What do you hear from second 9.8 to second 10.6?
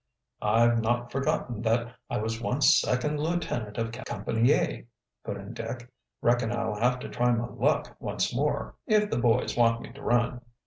me to run."